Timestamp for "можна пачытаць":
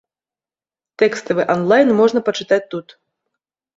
2.03-2.61